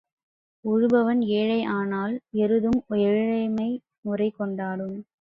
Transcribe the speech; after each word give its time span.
உழுபவன் 0.65 1.21
ஏழை 1.33 1.59
ஆனால் 1.73 2.15
எருதும் 2.37 2.81
ஏழைமை 3.01 3.69
முறை 4.01 4.29
கொண்டாடும். 4.31 4.99